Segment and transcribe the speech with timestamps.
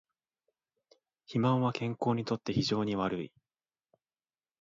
[1.27, 3.31] 肥満は健康にとって非常に悪い